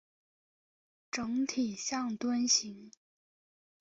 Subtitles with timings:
[1.11, 2.89] 整体像樽形。